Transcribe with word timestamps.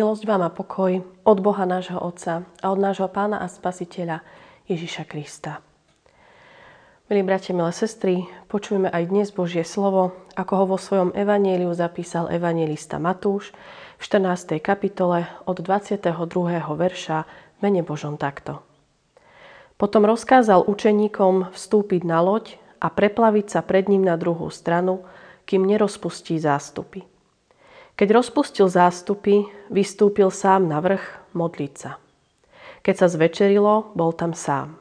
Milosť 0.00 0.24
vám 0.24 0.48
a 0.48 0.48
pokoj 0.48 1.04
od 1.28 1.38
Boha 1.44 1.68
nášho 1.68 2.00
Otca 2.00 2.48
a 2.64 2.72
od 2.72 2.80
nášho 2.80 3.04
Pána 3.12 3.36
a 3.36 3.52
Spasiteľa 3.52 4.24
Ježiša 4.64 5.04
Krista. 5.04 5.60
Milí 7.12 7.20
bratia, 7.20 7.52
milé 7.52 7.68
sestry, 7.68 8.24
počujeme 8.48 8.88
aj 8.88 9.12
dnes 9.12 9.28
Božie 9.28 9.60
slovo, 9.60 10.16
ako 10.40 10.52
ho 10.56 10.64
vo 10.72 10.78
svojom 10.80 11.12
evanieliu 11.12 11.68
zapísal 11.76 12.32
evangelista 12.32 12.96
Matúš 12.96 13.52
v 14.00 14.02
14. 14.08 14.56
kapitole 14.64 15.28
od 15.44 15.60
22. 15.60 16.16
verša 16.64 17.28
mene 17.60 17.84
Božom 17.84 18.16
takto. 18.16 18.64
Potom 19.76 20.08
rozkázal 20.08 20.64
učeníkom 20.64 21.52
vstúpiť 21.52 22.08
na 22.08 22.24
loď 22.24 22.56
a 22.80 22.88
preplaviť 22.88 23.52
sa 23.52 23.60
pred 23.60 23.84
ním 23.84 24.08
na 24.08 24.16
druhú 24.16 24.48
stranu, 24.48 25.04
kým 25.44 25.68
nerozpustí 25.68 26.40
zástupy. 26.40 27.04
Keď 28.00 28.16
rozpustil 28.16 28.64
zástupy, 28.72 29.44
vystúpil 29.68 30.32
sám 30.32 30.64
na 30.64 30.80
vrch 30.80 31.20
modliť 31.36 31.72
sa. 31.76 32.00
Keď 32.80 32.94
sa 32.96 33.12
zvečerilo, 33.12 33.92
bol 33.92 34.16
tam 34.16 34.32
sám. 34.32 34.80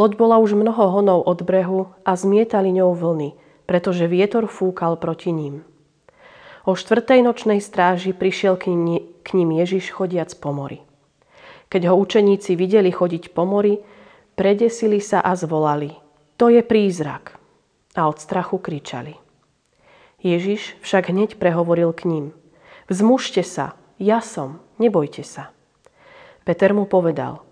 Loď 0.00 0.16
bola 0.16 0.40
už 0.40 0.56
mnoho 0.56 0.88
honov 0.88 1.28
od 1.28 1.44
brehu 1.44 1.92
a 2.00 2.16
zmietali 2.16 2.72
ňou 2.80 2.96
vlny, 2.96 3.36
pretože 3.68 4.08
vietor 4.08 4.48
fúkal 4.48 4.96
proti 4.96 5.36
ním. 5.36 5.68
O 6.64 6.72
štvrtej 6.72 7.20
nočnej 7.20 7.60
stráži 7.60 8.16
prišiel 8.16 8.56
k 8.56 8.72
ním, 8.72 9.50
Ježiš 9.60 9.92
chodiac 9.92 10.32
po 10.40 10.56
mori. 10.56 10.80
Keď 11.68 11.92
ho 11.92 11.94
učeníci 12.00 12.56
videli 12.56 12.88
chodiť 12.88 13.36
po 13.36 13.44
mori, 13.44 13.76
predesili 14.32 14.96
sa 14.96 15.20
a 15.20 15.36
zvolali. 15.36 15.92
To 16.40 16.48
je 16.48 16.64
prízrak. 16.64 17.36
A 18.00 18.08
od 18.08 18.16
strachu 18.16 18.64
kričali. 18.64 19.23
Ježiš 20.24 20.80
však 20.80 21.12
hneď 21.12 21.36
prehovoril 21.36 21.92
k 21.92 22.08
ním. 22.08 22.26
Vzmužte 22.88 23.44
sa, 23.44 23.76
ja 24.00 24.24
som, 24.24 24.64
nebojte 24.80 25.20
sa. 25.20 25.52
Peter 26.48 26.72
mu 26.72 26.88
povedal, 26.88 27.44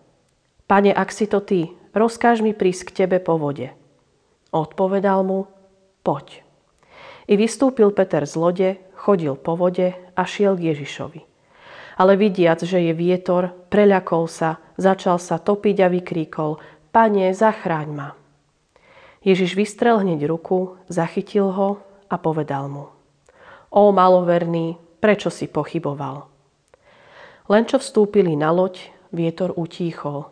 Pane, 0.65 0.89
ak 0.89 1.13
si 1.13 1.29
to 1.29 1.45
ty, 1.45 1.77
rozkáž 1.93 2.41
mi 2.41 2.57
prísť 2.57 2.83
k 2.89 3.05
tebe 3.05 3.21
po 3.21 3.37
vode. 3.37 3.77
Odpovedal 4.57 5.21
mu, 5.21 5.53
poď. 6.01 6.41
I 7.29 7.37
vystúpil 7.37 7.93
Peter 7.93 8.25
z 8.25 8.35
lode, 8.41 8.71
chodil 8.97 9.37
po 9.37 9.53
vode 9.53 9.93
a 10.17 10.23
šiel 10.25 10.57
k 10.57 10.73
Ježišovi. 10.73 11.21
Ale 12.01 12.17
vidiac, 12.17 12.65
že 12.65 12.81
je 12.89 12.97
vietor, 12.97 13.53
preľakol 13.69 14.25
sa, 14.33 14.57
začal 14.81 15.21
sa 15.21 15.37
topiť 15.37 15.77
a 15.85 15.89
vykríkol, 15.93 16.57
Pane, 16.89 17.37
zachráň 17.37 17.89
ma. 17.93 18.09
Ježiš 19.21 19.61
vystrel 19.61 20.01
hneď 20.01 20.25
ruku, 20.25 20.81
zachytil 20.89 21.53
ho 21.53 21.92
a 22.13 22.21
povedal 22.21 22.69
mu. 22.69 22.93
O 23.73 23.89
maloverný, 23.89 24.77
prečo 25.01 25.33
si 25.33 25.49
pochyboval? 25.49 26.29
Len 27.49 27.65
čo 27.65 27.81
vstúpili 27.81 28.37
na 28.37 28.53
loď, 28.53 28.93
vietor 29.09 29.57
utíchol. 29.57 30.29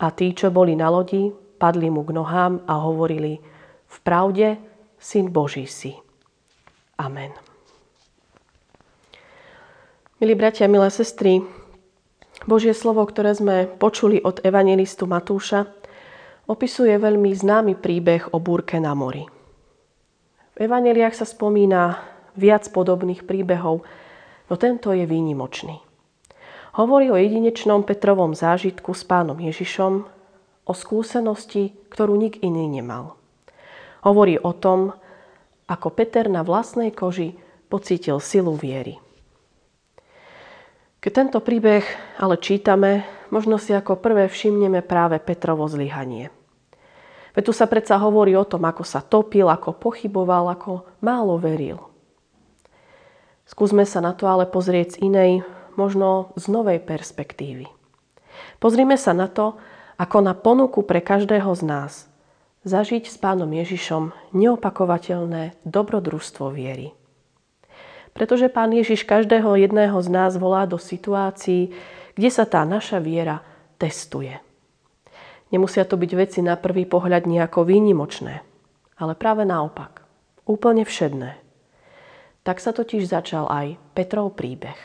A 0.00 0.08
tí, 0.16 0.32
čo 0.32 0.48
boli 0.48 0.72
na 0.72 0.88
lodi, 0.88 1.28
padli 1.60 1.92
mu 1.92 2.00
k 2.08 2.16
nohám 2.16 2.64
a 2.64 2.80
hovorili, 2.80 3.36
v 3.84 3.96
pravde, 4.00 4.56
syn 4.96 5.28
Boží 5.28 5.68
si. 5.68 5.92
Amen. 6.96 7.36
Milí 10.20 10.36
bratia, 10.36 10.68
milé 10.68 10.88
sestry, 10.88 11.40
Božie 12.48 12.72
slovo, 12.72 13.04
ktoré 13.04 13.36
sme 13.36 13.68
počuli 13.68 14.20
od 14.24 14.40
evangelistu 14.40 15.04
Matúša, 15.04 15.68
opisuje 16.48 16.96
veľmi 16.96 17.32
známy 17.36 17.76
príbeh 17.76 18.32
o 18.32 18.40
búrke 18.40 18.80
na 18.80 18.96
mori. 18.96 19.39
V 20.60 20.68
evaneliách 20.68 21.16
sa 21.16 21.24
spomína 21.24 22.04
viac 22.36 22.68
podobných 22.68 23.24
príbehov, 23.24 23.80
no 24.44 24.54
tento 24.60 24.92
je 24.92 25.08
výnimočný. 25.08 25.80
Hovorí 26.76 27.08
o 27.08 27.16
jedinečnom 27.16 27.80
Petrovom 27.80 28.36
zážitku 28.36 28.92
s 28.92 29.00
pánom 29.08 29.40
Ježišom, 29.40 30.04
o 30.68 30.72
skúsenosti, 30.76 31.72
ktorú 31.88 32.12
nik 32.12 32.44
iný 32.44 32.68
nemal. 32.68 33.16
Hovorí 34.04 34.36
o 34.36 34.52
tom, 34.52 34.92
ako 35.64 35.96
Peter 35.96 36.28
na 36.28 36.44
vlastnej 36.44 36.92
koži 36.92 37.40
pocítil 37.72 38.20
silu 38.20 38.52
viery. 38.52 39.00
Keď 41.00 41.12
tento 41.16 41.40
príbeh 41.40 41.88
ale 42.20 42.36
čítame, 42.36 43.08
možno 43.32 43.56
si 43.56 43.72
ako 43.72 43.96
prvé 43.96 44.28
všimneme 44.28 44.84
práve 44.84 45.24
Petrovo 45.24 45.64
zlyhanie– 45.72 46.28
Veď 47.40 47.48
tu 47.48 47.56
sa 47.56 47.64
predsa 47.64 47.96
hovorí 47.96 48.36
o 48.36 48.44
tom, 48.44 48.68
ako 48.68 48.84
sa 48.84 49.00
topil, 49.00 49.48
ako 49.48 49.72
pochyboval, 49.72 50.52
ako 50.52 50.84
málo 51.00 51.40
veril. 51.40 51.80
Skúsme 53.48 53.88
sa 53.88 54.04
na 54.04 54.12
to 54.12 54.28
ale 54.28 54.44
pozrieť 54.44 55.00
z 55.00 55.08
inej, 55.08 55.32
možno 55.72 56.36
z 56.36 56.52
novej 56.52 56.84
perspektívy. 56.84 57.64
Pozrime 58.60 59.00
sa 59.00 59.16
na 59.16 59.24
to, 59.24 59.56
ako 59.96 60.20
na 60.20 60.36
ponuku 60.36 60.84
pre 60.84 61.00
každého 61.00 61.48
z 61.56 61.64
nás 61.64 61.92
zažiť 62.68 63.08
s 63.08 63.16
pánom 63.16 63.48
Ježišom 63.48 64.36
neopakovateľné 64.36 65.64
dobrodružstvo 65.64 66.52
viery. 66.52 66.92
Pretože 68.12 68.52
pán 68.52 68.68
Ježiš 68.76 69.08
každého 69.08 69.56
jedného 69.56 69.96
z 69.96 70.12
nás 70.12 70.36
volá 70.36 70.68
do 70.68 70.76
situácií, 70.76 71.72
kde 72.20 72.28
sa 72.28 72.44
tá 72.44 72.68
naša 72.68 73.00
viera 73.00 73.40
testuje. 73.80 74.49
Nemusia 75.50 75.82
to 75.82 75.98
byť 75.98 76.12
veci 76.14 76.40
na 76.46 76.54
prvý 76.54 76.86
pohľad 76.86 77.26
nejako 77.26 77.66
výnimočné, 77.66 78.42
ale 78.98 79.12
práve 79.18 79.42
naopak, 79.42 80.06
úplne 80.46 80.86
všedné. 80.86 81.38
Tak 82.46 82.62
sa 82.62 82.70
totiž 82.70 83.04
začal 83.04 83.50
aj 83.50 83.76
Petrov 83.92 84.38
príbeh. 84.38 84.78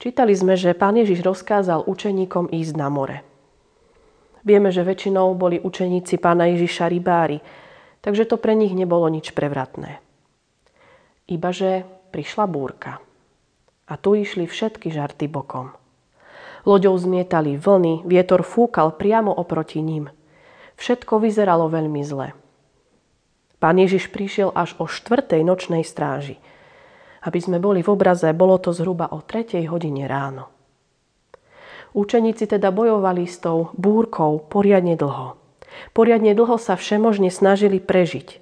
Čítali 0.00 0.32
sme, 0.32 0.56
že 0.56 0.74
pán 0.74 0.96
Ježiš 0.96 1.22
rozkázal 1.22 1.84
učeníkom 1.84 2.50
ísť 2.50 2.74
na 2.74 2.88
more. 2.88 3.20
Vieme, 4.40 4.72
že 4.72 4.80
väčšinou 4.80 5.36
boli 5.36 5.60
učeníci 5.60 6.16
pána 6.16 6.48
Ježiša 6.48 6.88
rybári, 6.88 7.44
takže 8.00 8.24
to 8.24 8.40
pre 8.40 8.56
nich 8.56 8.72
nebolo 8.72 9.04
nič 9.12 9.36
prevratné. 9.36 10.00
Ibaže 11.28 11.84
prišla 12.10 12.44
búrka. 12.48 12.98
A 13.90 13.94
tu 14.00 14.16
išli 14.16 14.48
všetky 14.48 14.88
žarty 14.88 15.28
bokom. 15.28 15.79
Loďou 16.68 16.96
zmietali 17.00 17.56
vlny, 17.56 18.04
vietor 18.04 18.44
fúkal 18.44 18.92
priamo 18.92 19.32
oproti 19.32 19.80
ním. 19.80 20.12
Všetko 20.76 21.20
vyzeralo 21.20 21.68
veľmi 21.72 22.02
zle. 22.04 22.36
Pán 23.60 23.76
Ježiš 23.76 24.08
prišiel 24.08 24.52
až 24.56 24.72
o 24.80 24.88
štvrtej 24.88 25.44
nočnej 25.44 25.84
stráži. 25.84 26.40
Aby 27.20 27.38
sme 27.44 27.60
boli 27.60 27.84
v 27.84 27.92
obraze, 27.92 28.32
bolo 28.32 28.56
to 28.56 28.72
zhruba 28.72 29.12
o 29.12 29.20
tretej 29.20 29.68
hodine 29.68 30.08
ráno. 30.08 30.48
Učeníci 31.92 32.48
teda 32.48 32.72
bojovali 32.72 33.28
s 33.28 33.42
tou 33.44 33.68
búrkou 33.76 34.40
poriadne 34.40 34.96
dlho. 34.96 35.36
Poriadne 35.92 36.32
dlho 36.32 36.56
sa 36.56 36.78
všemožne 36.78 37.28
snažili 37.28 37.82
prežiť. 37.82 38.40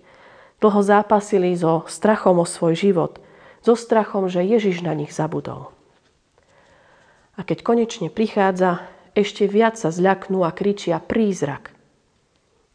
Dlho 0.62 0.80
zápasili 0.82 1.54
so 1.54 1.86
strachom 1.86 2.42
o 2.42 2.46
svoj 2.46 2.74
život, 2.78 3.22
so 3.62 3.74
strachom, 3.74 4.26
že 4.30 4.46
Ježiš 4.46 4.86
na 4.86 4.94
nich 4.94 5.10
zabudol. 5.10 5.74
A 7.38 7.46
keď 7.46 7.62
konečne 7.62 8.10
prichádza, 8.10 8.82
ešte 9.14 9.46
viac 9.46 9.78
sa 9.78 9.94
zľaknú 9.94 10.42
a 10.42 10.50
kričia 10.50 10.98
prízrak. 10.98 11.70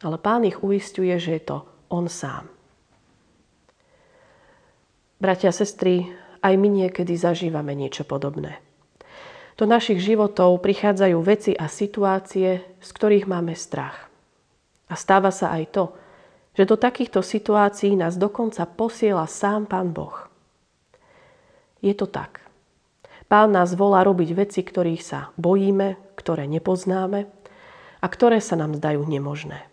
Ale 0.00 0.16
pán 0.16 0.48
ich 0.48 0.64
uistuje, 0.64 1.12
že 1.20 1.36
je 1.36 1.42
to 1.44 1.56
on 1.92 2.08
sám. 2.08 2.48
Bratia 5.20 5.52
a 5.52 5.56
sestry, 5.56 6.08
aj 6.44 6.54
my 6.56 6.68
niekedy 6.68 7.16
zažívame 7.16 7.72
niečo 7.72 8.04
podobné. 8.04 8.60
Do 9.56 9.64
našich 9.64 10.02
životov 10.02 10.60
prichádzajú 10.60 11.18
veci 11.24 11.52
a 11.56 11.70
situácie, 11.70 12.60
z 12.76 12.88
ktorých 12.90 13.24
máme 13.24 13.56
strach. 13.56 14.10
A 14.90 14.98
stáva 14.98 15.32
sa 15.32 15.54
aj 15.56 15.64
to, 15.72 15.84
že 16.52 16.68
do 16.68 16.76
takýchto 16.76 17.24
situácií 17.24 17.96
nás 17.96 18.20
dokonca 18.20 18.68
posiela 18.68 19.24
sám 19.24 19.64
Pán 19.64 19.96
Boh. 19.96 20.28
Je 21.80 21.96
to 21.96 22.04
tak. 22.04 22.43
Pán 23.24 23.56
nás 23.56 23.72
volá 23.72 24.04
robiť 24.04 24.36
veci, 24.36 24.60
ktorých 24.60 25.02
sa 25.02 25.32
bojíme, 25.40 25.96
ktoré 26.14 26.44
nepoznáme 26.44 27.26
a 27.98 28.06
ktoré 28.06 28.38
sa 28.38 28.54
nám 28.54 28.76
zdajú 28.76 29.00
nemožné. 29.08 29.64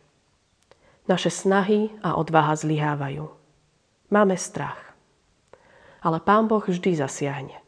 Naše 1.12 1.28
snahy 1.28 1.92
a 2.00 2.16
odvaha 2.16 2.56
zlyhávajú. 2.56 3.28
Máme 4.08 4.40
strach. 4.40 4.80
Ale 6.00 6.24
Pán 6.24 6.48
Boh 6.48 6.64
vždy 6.64 6.96
zasiahne. 6.96 7.60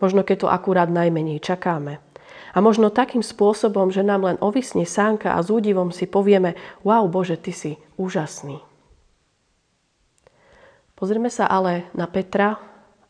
Možno 0.00 0.24
keď 0.24 0.36
to 0.44 0.48
akurát 0.48 0.88
najmenej 0.88 1.38
čakáme. 1.44 2.00
A 2.54 2.58
možno 2.62 2.88
takým 2.88 3.20
spôsobom, 3.20 3.90
že 3.90 4.06
nám 4.06 4.24
len 4.24 4.38
ovisne 4.38 4.86
sánka 4.86 5.34
a 5.34 5.42
s 5.42 5.50
údivom 5.50 5.90
si 5.90 6.06
povieme 6.06 6.54
wow 6.86 7.04
Bože, 7.10 7.36
Ty 7.36 7.52
si 7.52 7.72
úžasný. 7.98 8.62
Pozrime 10.94 11.28
sa 11.28 11.50
ale 11.50 11.90
na 11.92 12.06
Petra 12.06 12.56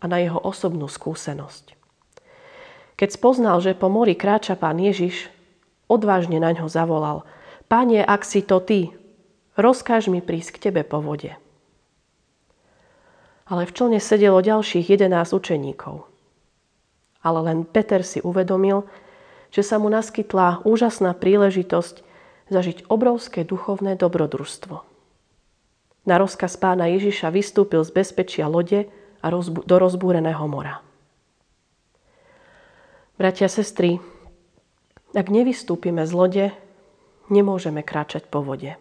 a 0.00 0.04
na 0.08 0.18
jeho 0.18 0.40
osobnú 0.40 0.88
skúsenosť. 0.88 1.83
Keď 2.94 3.08
spoznal, 3.10 3.58
že 3.58 3.74
po 3.74 3.90
mori 3.90 4.14
kráča 4.14 4.54
pán 4.54 4.78
Ježiš, 4.78 5.26
odvážne 5.90 6.38
na 6.38 6.54
ňo 6.54 6.70
zavolal. 6.70 7.26
Pane, 7.66 8.00
ak 8.00 8.22
si 8.22 8.40
to 8.44 8.62
ty, 8.62 8.94
rozkáž 9.58 10.06
mi 10.06 10.22
prísť 10.22 10.58
k 10.58 10.62
tebe 10.70 10.86
po 10.86 11.02
vode. 11.02 11.34
Ale 13.44 13.66
v 13.66 13.74
člne 13.76 14.00
sedelo 14.00 14.40
ďalších 14.40 14.88
jedenás 14.94 15.34
učeníkov. 15.36 16.06
ale 17.24 17.40
len 17.40 17.58
Peter 17.64 18.04
si 18.04 18.20
uvedomil, 18.20 18.84
že 19.48 19.64
sa 19.64 19.80
mu 19.80 19.88
naskytla 19.88 20.60
úžasná 20.68 21.16
príležitosť 21.16 22.04
zažiť 22.52 22.92
obrovské 22.92 23.48
duchovné 23.48 23.96
dobrodružstvo. 23.96 24.84
Na 26.04 26.20
rozkaz 26.20 26.60
pána 26.60 26.84
Ježiša 26.92 27.32
vystúpil 27.32 27.80
z 27.80 27.90
bezpečia 27.96 28.44
lode 28.44 28.92
a 29.24 29.26
do 29.64 29.76
rozbúreného 29.80 30.44
mora. 30.44 30.84
Bratia, 33.14 33.46
sestry, 33.46 34.02
ak 35.14 35.30
nevystúpime 35.30 36.02
z 36.02 36.12
lode, 36.18 36.46
nemôžeme 37.30 37.86
kráčať 37.86 38.26
po 38.26 38.42
vode. 38.42 38.74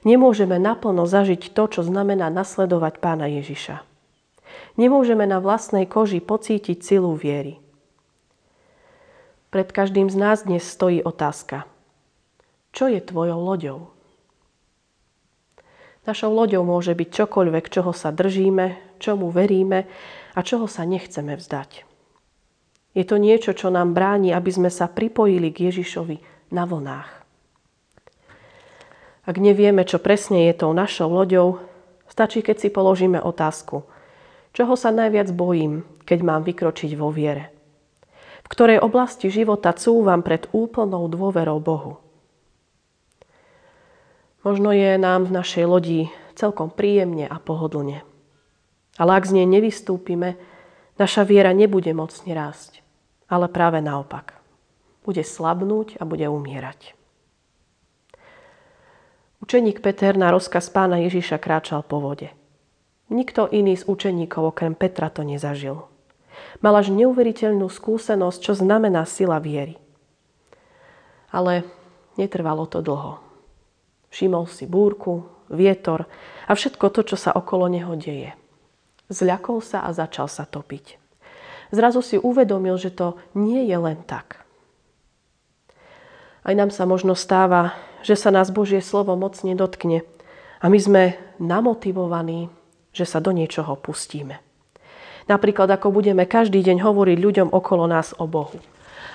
Nemôžeme 0.00 0.56
naplno 0.56 1.04
zažiť 1.04 1.52
to, 1.52 1.68
čo 1.68 1.80
znamená 1.84 2.32
nasledovať 2.32 3.04
pána 3.04 3.28
Ježiša. 3.28 3.84
Nemôžeme 4.80 5.28
na 5.28 5.44
vlastnej 5.44 5.84
koži 5.84 6.24
pocítiť 6.24 6.80
silu 6.80 7.12
viery. 7.12 7.60
Pred 9.52 9.68
každým 9.76 10.08
z 10.08 10.16
nás 10.16 10.48
dnes 10.48 10.64
stojí 10.64 11.04
otázka. 11.04 11.68
Čo 12.72 12.88
je 12.88 13.04
tvojou 13.04 13.44
loďou? 13.44 13.92
Našou 16.08 16.32
loďou 16.32 16.64
môže 16.64 16.96
byť 16.96 17.08
čokoľvek, 17.12 17.68
čoho 17.68 17.92
sa 17.92 18.08
držíme, 18.08 18.96
čomu 18.96 19.28
veríme 19.28 19.84
a 20.32 20.40
čoho 20.40 20.64
sa 20.64 20.88
nechceme 20.88 21.36
vzdať. 21.36 21.89
Je 22.90 23.06
to 23.06 23.22
niečo, 23.22 23.54
čo 23.54 23.70
nám 23.70 23.94
bráni, 23.94 24.34
aby 24.34 24.50
sme 24.50 24.70
sa 24.70 24.90
pripojili 24.90 25.54
k 25.54 25.70
Ježišovi 25.70 26.16
na 26.50 26.66
vlnách. 26.66 27.10
Ak 29.30 29.36
nevieme, 29.38 29.86
čo 29.86 30.02
presne 30.02 30.50
je 30.50 30.58
tou 30.58 30.74
našou 30.74 31.06
loďou, 31.06 31.62
stačí, 32.10 32.42
keď 32.42 32.56
si 32.58 32.68
položíme 32.72 33.22
otázku, 33.22 33.86
čoho 34.50 34.74
sa 34.74 34.90
najviac 34.90 35.30
bojím, 35.30 35.86
keď 36.02 36.18
mám 36.26 36.42
vykročiť 36.42 36.98
vo 36.98 37.14
viere. 37.14 37.54
V 38.42 38.48
ktorej 38.50 38.82
oblasti 38.82 39.30
života 39.30 39.70
cúvam 39.70 40.26
pred 40.26 40.50
úplnou 40.50 41.06
dôverou 41.06 41.62
Bohu. 41.62 42.02
Možno 44.42 44.74
je 44.74 44.98
nám 44.98 45.30
v 45.30 45.36
našej 45.36 45.64
lodi 45.68 46.00
celkom 46.34 46.72
príjemne 46.72 47.28
a 47.28 47.36
pohodlne. 47.38 48.02
Ale 48.96 49.10
ak 49.14 49.28
z 49.28 49.38
nej 49.38 49.46
nevystúpime, 49.46 50.40
naša 50.96 51.22
viera 51.28 51.52
nebude 51.52 51.92
mocne 51.92 52.32
rásť, 52.32 52.79
ale 53.30 53.46
práve 53.46 53.78
naopak. 53.78 54.36
Bude 55.06 55.22
slabnúť 55.22 55.96
a 55.96 56.04
bude 56.04 56.26
umierať. 56.26 56.98
Učeník 59.40 59.80
Peter 59.80 60.12
na 60.20 60.28
rozkaz 60.28 60.68
pána 60.68 61.00
Ježiša 61.00 61.40
kráčal 61.40 61.80
po 61.80 62.02
vode. 62.02 62.28
Nikto 63.08 63.48
iný 63.48 63.80
z 63.80 63.88
učeníkov 63.88 64.52
okrem 64.52 64.76
Petra 64.76 65.08
to 65.08 65.24
nezažil. 65.24 65.88
Mal 66.60 66.74
až 66.76 66.92
neuveriteľnú 66.92 67.66
skúsenosť, 67.72 68.38
čo 68.38 68.52
znamená 68.52 69.08
sila 69.08 69.40
viery. 69.40 69.80
Ale 71.32 71.64
netrvalo 72.20 72.68
to 72.68 72.84
dlho. 72.84 73.18
Všimol 74.12 74.44
si 74.50 74.68
búrku, 74.68 75.26
vietor 75.48 76.06
a 76.46 76.52
všetko 76.54 76.86
to, 76.92 77.00
čo 77.02 77.16
sa 77.16 77.34
okolo 77.34 77.66
neho 77.66 77.96
deje. 77.96 78.36
Zľakol 79.10 79.58
sa 79.58 79.82
a 79.82 79.90
začal 79.90 80.30
sa 80.30 80.46
topiť. 80.46 80.99
Zrazu 81.70 82.02
si 82.02 82.18
uvedomil, 82.18 82.74
že 82.78 82.90
to 82.90 83.18
nie 83.34 83.66
je 83.66 83.78
len 83.78 84.02
tak. 84.02 84.42
Aj 86.42 86.54
nám 86.56 86.74
sa 86.74 86.88
možno 86.88 87.14
stáva, 87.14 87.78
že 88.02 88.18
sa 88.18 88.32
nás 88.32 88.50
Božie 88.50 88.82
slovo 88.82 89.14
mocne 89.14 89.52
dotkne 89.54 90.02
a 90.58 90.66
my 90.66 90.78
sme 90.80 91.02
namotivovaní, 91.38 92.50
že 92.90 93.06
sa 93.06 93.22
do 93.22 93.30
niečoho 93.30 93.76
pustíme. 93.78 94.40
Napríklad, 95.30 95.70
ako 95.70 95.94
budeme 95.94 96.26
každý 96.26 96.64
deň 96.64 96.82
hovoriť 96.82 97.18
ľuďom 97.22 97.48
okolo 97.54 97.86
nás 97.86 98.16
o 98.18 98.26
Bohu. 98.26 98.58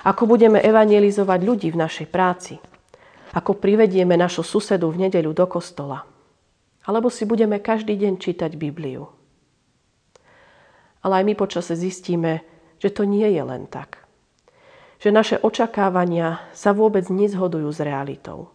Ako 0.06 0.24
budeme 0.24 0.62
evangelizovať 0.62 1.40
ľudí 1.42 1.68
v 1.74 1.80
našej 1.82 2.06
práci, 2.08 2.56
ako 3.34 3.58
privedieme 3.58 4.14
našu 4.14 4.46
susedu 4.46 4.88
v 4.94 5.06
nedeľu 5.06 5.34
do 5.34 5.46
kostola. 5.50 6.06
Alebo 6.86 7.10
si 7.10 7.26
budeme 7.26 7.58
každý 7.58 7.98
deň 7.98 8.22
čítať 8.22 8.54
Bibliu. 8.54 9.15
Ale 11.06 11.22
aj 11.22 11.24
my 11.30 11.34
počase 11.38 11.78
zistíme, 11.78 12.42
že 12.82 12.90
to 12.90 13.06
nie 13.06 13.30
je 13.30 13.42
len 13.46 13.70
tak. 13.70 14.02
Že 14.98 15.10
naše 15.14 15.36
očakávania 15.38 16.42
sa 16.50 16.74
vôbec 16.74 17.06
nezhodujú 17.06 17.70
s 17.70 17.78
realitou. 17.78 18.50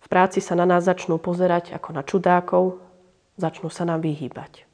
V 0.00 0.06
práci 0.08 0.40
sa 0.40 0.56
na 0.56 0.64
nás 0.64 0.88
začnú 0.88 1.20
pozerať 1.20 1.76
ako 1.76 1.88
na 1.92 2.00
čudákov, 2.00 2.80
začnú 3.36 3.68
sa 3.68 3.84
nám 3.84 4.00
vyhýbať. 4.00 4.64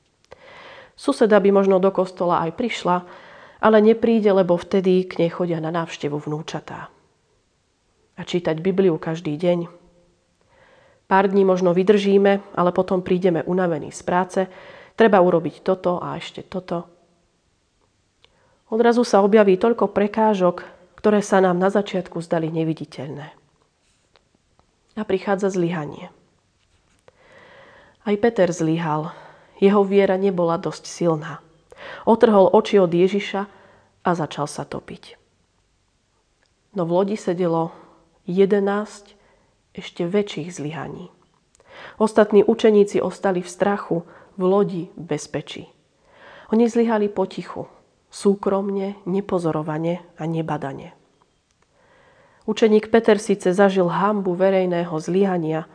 Suseda 0.95 1.43
by 1.43 1.51
možno 1.51 1.83
do 1.83 1.91
kostola 1.91 2.47
aj 2.47 2.55
prišla, 2.55 3.03
ale 3.59 3.83
nepríde, 3.83 4.31
lebo 4.31 4.55
vtedy 4.55 5.11
k 5.11 5.27
nej 5.27 5.31
chodia 5.35 5.59
na 5.59 5.75
návštevu 5.75 6.23
vnúčatá 6.23 6.93
a 8.17 8.23
čítať 8.23 8.61
Bibliu 8.61 9.01
každý 9.01 9.35
deň. 9.35 9.69
Pár 11.09 11.29
dní 11.29 11.45
možno 11.45 11.75
vydržíme, 11.77 12.41
ale 12.57 12.71
potom 12.73 13.05
prídeme 13.05 13.45
unavení 13.45 13.93
z 13.93 14.03
práce. 14.05 14.41
Treba 14.97 15.19
urobiť 15.25 15.65
toto 15.65 15.99
a 15.99 16.17
ešte 16.21 16.45
toto. 16.45 16.89
Odrazu 18.73 19.05
sa 19.05 19.21
objaví 19.21 19.61
toľko 19.61 19.93
prekážok, 19.93 20.65
ktoré 20.97 21.21
sa 21.21 21.45
nám 21.45 21.61
na 21.61 21.69
začiatku 21.69 22.21
zdali 22.25 22.49
neviditeľné. 22.49 23.35
A 24.97 25.03
prichádza 25.05 25.53
zlyhanie. 25.53 26.13
Aj 28.03 28.17
Peter 28.19 28.49
zlyhal. 28.51 29.15
Jeho 29.63 29.87
viera 29.87 30.19
nebola 30.19 30.59
dosť 30.59 30.85
silná. 30.91 31.39
Otrhol 32.03 32.51
oči 32.51 32.83
od 32.83 32.91
Ježiša 32.91 33.43
a 34.03 34.11
začal 34.17 34.51
sa 34.51 34.67
topiť. 34.67 35.15
No 36.75 36.89
v 36.89 36.91
lodi 36.91 37.17
sedelo 37.21 37.71
11 38.27 39.15
ešte 39.77 40.03
väčších 40.03 40.51
zlyhaní. 40.51 41.13
Ostatní 41.99 42.43
učeníci 42.45 42.99
ostali 43.03 43.43
v 43.43 43.49
strachu, 43.49 43.97
v 44.37 44.43
lodi, 44.43 44.83
bezpečí. 44.97 45.69
Oni 46.53 46.69
zlyhali 46.69 47.09
potichu, 47.09 47.69
súkromne, 48.13 49.01
nepozorovane 49.09 50.05
a 50.21 50.23
nebadane. 50.29 50.93
Učeník 52.45 52.91
Peter 52.91 53.23
síce 53.23 53.55
zažil 53.55 53.87
hambu 53.87 54.35
verejného 54.35 54.93
zlyhania, 54.99 55.71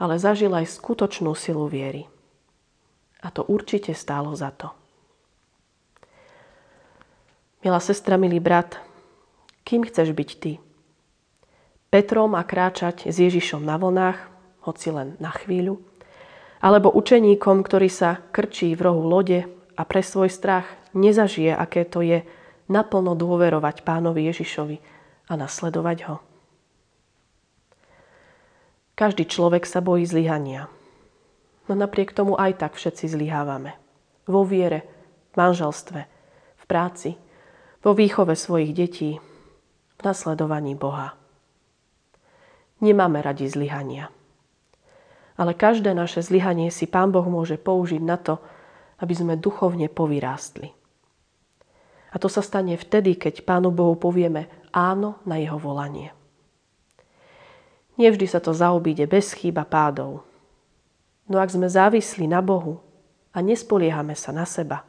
ale 0.00 0.16
zažil 0.16 0.50
aj 0.56 0.74
skutočnú 0.74 1.36
silu 1.36 1.68
viery. 1.68 2.08
A 3.22 3.28
to 3.34 3.44
určite 3.44 3.92
stálo 3.92 4.32
za 4.34 4.50
to. 4.54 4.70
Milá 7.66 7.82
sestra, 7.82 8.14
milý 8.14 8.38
brat, 8.38 8.78
kým 9.66 9.82
chceš 9.84 10.14
byť 10.14 10.30
ty? 10.38 10.62
Petrom 11.90 12.38
a 12.38 12.46
kráčať 12.46 13.10
s 13.10 13.16
Ježišom 13.18 13.66
na 13.66 13.76
vlnách, 13.76 14.18
hoci 14.64 14.88
len 14.94 15.18
na 15.18 15.34
chvíľu, 15.34 15.82
alebo 16.58 16.90
učeníkom, 16.90 17.62
ktorý 17.62 17.86
sa 17.90 18.22
krčí 18.34 18.74
v 18.74 18.84
rohu 18.90 19.06
lode 19.06 19.46
a 19.78 19.82
pre 19.86 20.02
svoj 20.02 20.30
strach 20.30 20.66
nezažije, 20.94 21.54
aké 21.54 21.86
to 21.86 22.02
je 22.02 22.26
naplno 22.66 23.14
dôverovať 23.14 23.86
pánovi 23.86 24.26
Ježišovi 24.28 24.76
a 25.30 25.32
nasledovať 25.38 25.98
ho. 26.10 26.16
Každý 28.98 29.30
človek 29.30 29.62
sa 29.62 29.78
bojí 29.78 30.02
zlyhania. 30.02 30.66
No 31.70 31.78
napriek 31.78 32.10
tomu 32.10 32.34
aj 32.34 32.58
tak 32.58 32.72
všetci 32.74 33.06
zlyhávame. 33.14 33.78
Vo 34.26 34.42
viere, 34.42 34.82
v 35.30 35.34
manželstve, 35.38 36.00
v 36.58 36.64
práci, 36.66 37.14
vo 37.78 37.94
výchove 37.94 38.34
svojich 38.34 38.74
detí, 38.74 39.10
v 39.94 40.00
nasledovaní 40.02 40.74
Boha. 40.74 41.14
Nemáme 42.82 43.22
radi 43.22 43.46
zlyhania. 43.46 44.10
Ale 45.38 45.54
každé 45.54 45.94
naše 45.94 46.18
zlyhanie 46.20 46.68
si 46.74 46.90
Pán 46.90 47.14
Boh 47.14 47.24
môže 47.24 47.54
použiť 47.54 48.02
na 48.02 48.18
to, 48.18 48.42
aby 48.98 49.14
sme 49.14 49.38
duchovne 49.38 49.86
povyrástli. 49.86 50.74
A 52.10 52.16
to 52.16 52.26
sa 52.26 52.42
stane 52.42 52.74
vtedy, 52.74 53.14
keď 53.14 53.44
Pánu 53.44 53.70
Bohu 53.70 53.94
povieme 53.94 54.48
áno 54.72 55.20
na 55.28 55.38
jeho 55.38 55.60
volanie. 55.60 56.10
Nevždy 57.98 58.26
sa 58.30 58.38
to 58.38 58.54
zaobíde 58.54 59.04
bez 59.10 59.34
chýba 59.34 59.66
pádov. 59.66 60.22
No 61.28 61.36
ak 61.42 61.52
sme 61.52 61.68
závislí 61.68 62.30
na 62.30 62.40
Bohu 62.40 62.80
a 63.34 63.44
nespoliehame 63.44 64.16
sa 64.16 64.32
na 64.32 64.48
seba, 64.48 64.86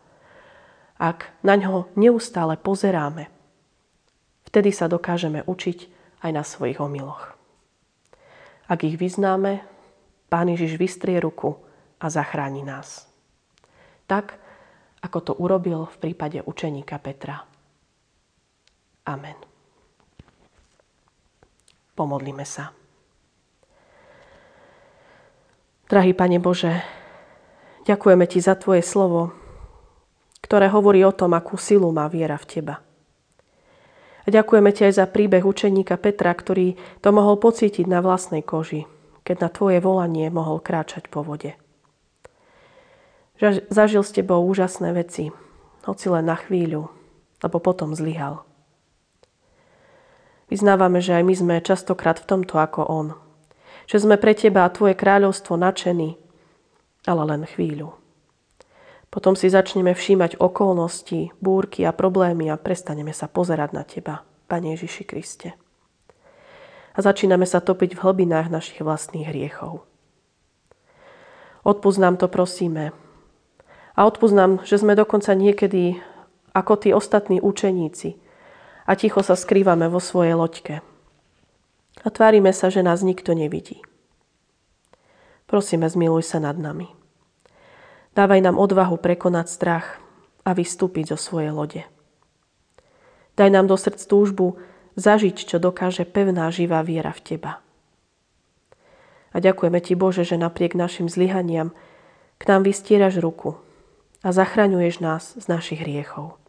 ak 1.00 1.32
na 1.44 1.60
ňo 1.60 1.92
neustále 2.00 2.56
pozeráme, 2.56 3.28
vtedy 4.48 4.72
sa 4.72 4.88
dokážeme 4.88 5.44
učiť 5.44 5.80
aj 6.24 6.32
na 6.32 6.44
svojich 6.44 6.80
omyloch. 6.80 7.36
Ak 8.70 8.86
ich 8.86 8.96
vyznáme, 8.96 9.66
Pán 10.30 10.54
Ježiš 10.54 10.78
vystrie 10.78 11.18
ruku 11.18 11.58
a 11.98 12.08
zachráni 12.08 12.62
nás. 12.62 13.10
Tak, 14.06 14.38
ako 15.02 15.20
to 15.22 15.34
urobil 15.36 15.90
v 15.90 15.98
prípade 15.98 16.40
učeníka 16.46 17.02
Petra. 17.02 17.44
Amen. 19.10 19.36
Pomodlíme 21.98 22.46
sa. 22.46 22.72
Drahý 25.90 26.14
Pane 26.14 26.38
Bože, 26.38 26.86
ďakujeme 27.90 28.30
Ti 28.30 28.40
za 28.40 28.54
Tvoje 28.54 28.86
slovo, 28.86 29.34
ktoré 30.46 30.70
hovorí 30.70 31.02
o 31.02 31.10
tom, 31.10 31.34
akú 31.34 31.58
silu 31.58 31.90
má 31.90 32.06
viera 32.06 32.38
v 32.38 32.46
teba. 32.46 32.86
A 34.26 34.28
ďakujeme 34.30 34.70
ti 34.70 34.86
aj 34.86 35.02
za 35.02 35.06
príbeh 35.10 35.42
učeníka 35.42 35.98
Petra, 35.98 36.30
ktorý 36.30 36.78
to 37.02 37.10
mohol 37.10 37.42
pocítiť 37.42 37.90
na 37.90 38.02
vlastnej 38.06 38.46
koži, 38.46 38.86
keď 39.30 39.46
na 39.46 39.50
tvoje 39.54 39.78
volanie 39.78 40.26
mohol 40.34 40.58
kráčať 40.58 41.06
po 41.06 41.22
vode. 41.22 41.54
Zažil 43.70 44.02
s 44.02 44.10
tebou 44.10 44.42
úžasné 44.42 44.90
veci, 44.98 45.30
hoci 45.86 46.06
len 46.10 46.26
na 46.26 46.34
chvíľu, 46.34 46.90
lebo 47.46 47.62
potom 47.62 47.94
zlyhal. 47.94 48.42
Vyznávame, 50.50 50.98
že 50.98 51.14
aj 51.14 51.24
my 51.30 51.34
sme 51.38 51.56
častokrát 51.62 52.18
v 52.18 52.26
tomto 52.26 52.58
ako 52.58 52.90
on. 52.90 53.08
Že 53.86 54.10
sme 54.10 54.16
pre 54.18 54.34
teba 54.34 54.66
a 54.66 54.74
tvoje 54.74 54.98
kráľovstvo 54.98 55.62
nadšení, 55.62 56.18
ale 57.06 57.22
len 57.30 57.46
chvíľu. 57.46 57.94
Potom 59.14 59.38
si 59.38 59.46
začneme 59.46 59.94
všímať 59.94 60.42
okolnosti, 60.42 61.38
búrky 61.38 61.86
a 61.86 61.94
problémy 61.94 62.50
a 62.50 62.58
prestaneme 62.58 63.14
sa 63.14 63.30
pozerať 63.30 63.70
na 63.78 63.86
Teba, 63.86 64.26
Pane 64.50 64.74
Ježiši 64.74 65.04
Kriste. 65.06 65.69
A 66.94 67.00
začíname 67.00 67.46
sa 67.46 67.62
topiť 67.62 67.96
v 67.96 68.02
hlbinách 68.02 68.50
našich 68.50 68.82
vlastných 68.82 69.30
hriechov. 69.30 69.86
Odpúsť 71.68 72.00
to 72.18 72.28
prosíme. 72.32 72.96
A 73.94 74.00
odpúsť 74.08 74.64
že 74.64 74.80
sme 74.80 74.96
dokonca 74.96 75.36
niekedy 75.36 76.00
ako 76.56 76.74
tí 76.80 76.90
ostatní 76.96 77.38
učeníci 77.44 78.18
a 78.90 78.98
ticho 78.98 79.22
sa 79.22 79.38
skrývame 79.38 79.86
vo 79.86 80.02
svojej 80.02 80.34
loďke. 80.34 80.76
A 82.02 82.08
tvárime 82.10 82.56
sa, 82.56 82.72
že 82.72 82.82
nás 82.82 83.04
nikto 83.06 83.36
nevidí. 83.36 83.84
Prosíme, 85.46 85.90
zmiluj 85.90 86.26
sa 86.26 86.40
nad 86.42 86.56
nami. 86.56 86.90
Dávaj 88.16 88.42
nám 88.42 88.58
odvahu 88.58 88.98
prekonať 88.98 89.48
strach 89.52 90.02
a 90.48 90.56
vystúpiť 90.56 91.14
zo 91.14 91.18
svojej 91.18 91.54
lode. 91.54 91.84
Daj 93.38 93.50
nám 93.54 93.70
do 93.70 93.78
srdc 93.78 94.02
túžbu 94.10 94.60
zažiť, 94.96 95.36
čo 95.46 95.58
dokáže 95.62 96.08
pevná 96.08 96.50
živá 96.50 96.82
viera 96.82 97.14
v 97.14 97.22
Teba. 97.22 97.54
A 99.30 99.38
ďakujeme 99.38 99.78
Ti, 99.84 99.94
Bože, 99.94 100.26
že 100.26 100.42
napriek 100.42 100.74
našim 100.74 101.06
zlyhaniam 101.06 101.76
k 102.42 102.44
nám 102.50 102.66
vystieraš 102.66 103.22
ruku 103.22 103.60
a 104.26 104.34
zachraňuješ 104.34 104.96
nás 105.04 105.38
z 105.38 105.46
našich 105.46 105.84
hriechov. 105.86 106.40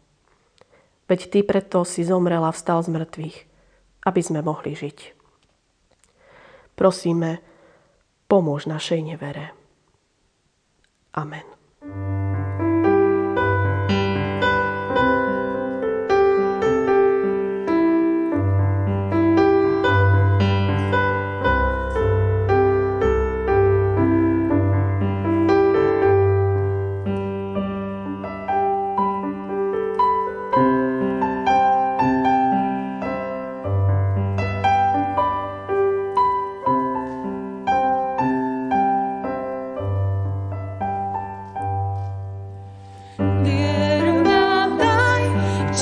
Veď 1.05 1.27
Ty 1.29 1.39
preto 1.43 1.83
si 1.83 2.01
zomrel 2.07 2.41
a 2.41 2.55
vstal 2.55 2.81
z 2.81 2.89
mŕtvych, 2.89 3.37
aby 4.07 4.21
sme 4.23 4.39
mohli 4.41 4.73
žiť. 4.73 5.13
Prosíme, 6.79 7.43
pomôž 8.31 8.65
našej 8.65 9.03
nevere. 9.03 9.53
Amen. 11.11 12.30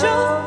Nikto 0.02 0.39